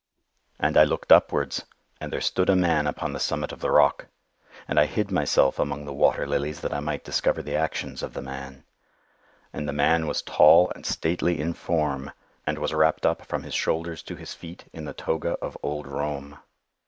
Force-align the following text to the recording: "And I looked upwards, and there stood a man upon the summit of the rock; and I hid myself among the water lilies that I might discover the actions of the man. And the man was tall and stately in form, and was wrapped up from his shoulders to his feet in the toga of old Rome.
"And 0.59 0.77
I 0.77 0.83
looked 0.83 1.11
upwards, 1.11 1.63
and 1.99 2.11
there 2.11 2.21
stood 2.21 2.49
a 2.49 2.55
man 2.55 2.87
upon 2.87 3.13
the 3.13 3.19
summit 3.19 3.51
of 3.51 3.59
the 3.59 3.69
rock; 3.69 4.07
and 4.67 4.79
I 4.79 4.87
hid 4.87 5.11
myself 5.11 5.59
among 5.59 5.85
the 5.85 5.93
water 5.93 6.25
lilies 6.25 6.61
that 6.61 6.73
I 6.73 6.79
might 6.79 7.03
discover 7.03 7.43
the 7.43 7.55
actions 7.55 8.01
of 8.01 8.15
the 8.15 8.21
man. 8.23 8.63
And 9.53 9.67
the 9.69 9.73
man 9.73 10.07
was 10.07 10.23
tall 10.23 10.71
and 10.73 10.87
stately 10.87 11.39
in 11.39 11.53
form, 11.53 12.09
and 12.47 12.57
was 12.57 12.73
wrapped 12.73 13.05
up 13.05 13.27
from 13.27 13.43
his 13.43 13.53
shoulders 13.53 14.01
to 14.01 14.15
his 14.15 14.33
feet 14.33 14.65
in 14.73 14.85
the 14.85 14.93
toga 14.93 15.33
of 15.39 15.55
old 15.61 15.85
Rome. 15.85 16.39